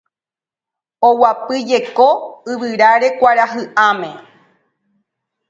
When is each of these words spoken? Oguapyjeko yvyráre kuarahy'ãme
Oguapyjeko 1.07 2.07
yvyráre 2.51 3.09
kuarahy'ãme 3.19 4.11